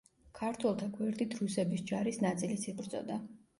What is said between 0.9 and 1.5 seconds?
გვერდით